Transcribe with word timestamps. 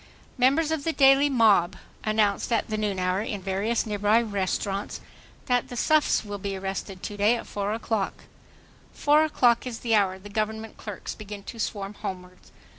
Members 0.35 0.71
of 0.71 0.83
the 0.83 0.93
daily 0.93 1.29
mob 1.29 1.75
announced 2.03 2.51
at 2.51 2.69
the 2.69 2.75
noon 2.75 2.97
hour 2.97 3.21
in 3.21 3.39
various 3.39 3.85
nearby 3.85 4.19
restaurants 4.19 4.99
that 5.45 5.67
"the 5.67 5.75
suffs 5.77 6.25
will 6.25 6.39
be 6.39 6.57
arrested 6.57 7.03
to 7.03 7.15
day 7.17 7.35
at 7.35 7.45
4 7.45 7.71
o'clock." 7.73 8.23
Four 8.95 9.23
o'clock 9.23 9.67
is 9.67 9.81
the 9.81 9.93
hour 9.93 10.17
the 10.17 10.27
Government 10.27 10.75
clerks 10.75 11.13
begin 11.13 11.43
to 11.43 11.59
swarm 11.59 11.93
homewards. 11.93 12.51